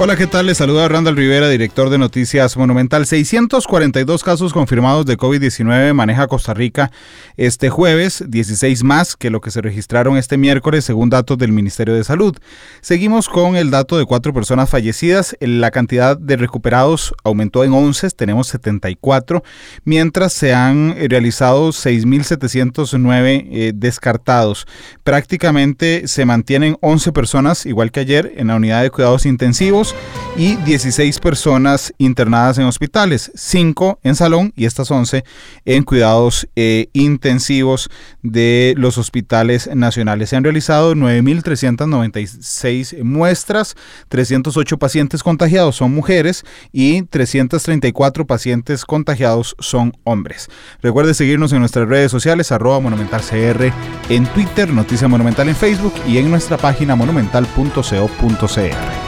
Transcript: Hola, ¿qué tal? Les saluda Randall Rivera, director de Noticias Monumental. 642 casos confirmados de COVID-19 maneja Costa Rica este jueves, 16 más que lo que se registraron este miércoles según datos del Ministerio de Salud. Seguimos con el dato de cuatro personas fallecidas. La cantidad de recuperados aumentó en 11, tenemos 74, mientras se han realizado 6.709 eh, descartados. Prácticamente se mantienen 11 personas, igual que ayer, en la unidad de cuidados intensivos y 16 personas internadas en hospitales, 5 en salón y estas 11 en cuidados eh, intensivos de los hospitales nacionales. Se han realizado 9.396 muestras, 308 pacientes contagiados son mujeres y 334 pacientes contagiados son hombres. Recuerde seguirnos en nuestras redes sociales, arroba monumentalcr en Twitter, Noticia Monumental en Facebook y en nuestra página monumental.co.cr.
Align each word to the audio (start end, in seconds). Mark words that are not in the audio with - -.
Hola, 0.00 0.14
¿qué 0.14 0.28
tal? 0.28 0.46
Les 0.46 0.58
saluda 0.58 0.86
Randall 0.86 1.16
Rivera, 1.16 1.48
director 1.48 1.90
de 1.90 1.98
Noticias 1.98 2.56
Monumental. 2.56 3.04
642 3.04 4.22
casos 4.22 4.52
confirmados 4.52 5.04
de 5.06 5.18
COVID-19 5.18 5.92
maneja 5.92 6.28
Costa 6.28 6.54
Rica 6.54 6.92
este 7.36 7.68
jueves, 7.68 8.22
16 8.28 8.84
más 8.84 9.16
que 9.16 9.28
lo 9.28 9.40
que 9.40 9.50
se 9.50 9.60
registraron 9.60 10.16
este 10.16 10.36
miércoles 10.36 10.84
según 10.84 11.10
datos 11.10 11.36
del 11.36 11.50
Ministerio 11.50 11.94
de 11.94 12.04
Salud. 12.04 12.36
Seguimos 12.80 13.28
con 13.28 13.56
el 13.56 13.72
dato 13.72 13.98
de 13.98 14.04
cuatro 14.04 14.32
personas 14.32 14.70
fallecidas. 14.70 15.36
La 15.40 15.72
cantidad 15.72 16.16
de 16.16 16.36
recuperados 16.36 17.12
aumentó 17.24 17.64
en 17.64 17.72
11, 17.72 18.10
tenemos 18.10 18.46
74, 18.46 19.42
mientras 19.82 20.32
se 20.32 20.54
han 20.54 20.94
realizado 21.08 21.70
6.709 21.70 23.48
eh, 23.50 23.72
descartados. 23.74 24.64
Prácticamente 25.02 26.06
se 26.06 26.24
mantienen 26.24 26.76
11 26.82 27.10
personas, 27.10 27.66
igual 27.66 27.90
que 27.90 27.98
ayer, 27.98 28.32
en 28.36 28.46
la 28.46 28.54
unidad 28.54 28.84
de 28.84 28.90
cuidados 28.90 29.26
intensivos 29.26 29.87
y 30.36 30.56
16 30.56 31.18
personas 31.18 31.92
internadas 31.98 32.58
en 32.58 32.64
hospitales, 32.64 33.30
5 33.34 34.00
en 34.04 34.14
salón 34.14 34.52
y 34.56 34.64
estas 34.66 34.88
11 34.90 35.24
en 35.64 35.82
cuidados 35.82 36.46
eh, 36.54 36.90
intensivos 36.92 37.88
de 38.22 38.74
los 38.76 38.98
hospitales 38.98 39.68
nacionales. 39.74 40.28
Se 40.30 40.36
han 40.36 40.44
realizado 40.44 40.94
9.396 40.94 43.02
muestras, 43.02 43.74
308 44.08 44.78
pacientes 44.78 45.24
contagiados 45.24 45.76
son 45.76 45.92
mujeres 45.92 46.44
y 46.72 47.02
334 47.02 48.26
pacientes 48.26 48.84
contagiados 48.84 49.56
son 49.58 49.92
hombres. 50.04 50.48
Recuerde 50.82 51.14
seguirnos 51.14 51.52
en 51.52 51.60
nuestras 51.60 51.88
redes 51.88 52.12
sociales, 52.12 52.52
arroba 52.52 52.80
monumentalcr 52.80 53.72
en 54.08 54.26
Twitter, 54.26 54.72
Noticia 54.72 55.08
Monumental 55.08 55.48
en 55.48 55.56
Facebook 55.56 55.94
y 56.06 56.18
en 56.18 56.30
nuestra 56.30 56.56
página 56.56 56.94
monumental.co.cr. 56.94 59.07